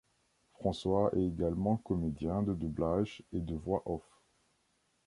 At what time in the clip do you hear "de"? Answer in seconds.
2.41-2.55, 3.39-3.53